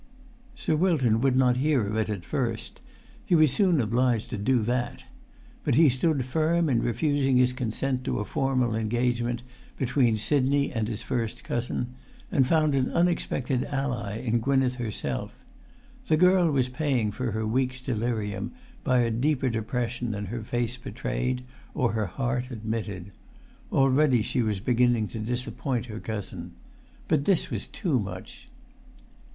Sir 0.55 0.75
Wilton 0.75 1.21
would 1.21 1.35
not 1.35 1.57
hear 1.57 1.85
of 1.85 1.95
it 1.95 2.09
at 2.09 2.25
first; 2.25 2.81
he 3.23 3.35
was 3.35 3.51
soon 3.53 3.79
obliged 3.79 4.31
to 4.31 4.37
do 4.39 4.63
that. 4.63 5.03
But 5.63 5.75
he 5.75 5.89
stood 5.89 6.25
firm 6.25 6.69
in 6.69 6.81
refusing 6.81 7.37
his 7.37 7.53
consent 7.53 8.03
to 8.05 8.17
a 8.17 8.25
formal 8.25 8.75
engagement 8.75 9.43
between 9.77 10.17
Sidney 10.17 10.71
and 10.73 10.87
his 10.87 11.03
first 11.03 11.43
cousin, 11.43 11.93
and 12.31 12.47
found 12.47 12.73
an 12.73 12.89
unexpected 12.91 13.63
ally 13.65 14.15
in 14.17 14.39
Gwynneth 14.39 14.73
herself. 14.77 15.45
The 16.07 16.17
girl 16.17 16.49
was 16.49 16.67
paying 16.67 17.11
for 17.11 17.33
her 17.33 17.45
week's 17.45 17.79
delirium 17.79 18.53
by 18.83 19.01
a 19.01 19.11
deeper 19.11 19.51
depression 19.51 20.09
than 20.09 20.25
her 20.33 20.41
face 20.43 20.77
betrayed 20.77 21.43
or 21.75 21.91
her 21.91 22.07
heart 22.07 22.45
admitted. 22.49 23.11
Already 23.71 24.23
she 24.23 24.41
was 24.41 24.59
beginning 24.59 25.09
to 25.09 25.19
disappoint 25.19 25.85
her 25.85 25.99
cousin. 25.99 26.53
But 27.07 27.25
this 27.25 27.51
was 27.51 27.67
too 27.67 27.99
much. 27.99 28.49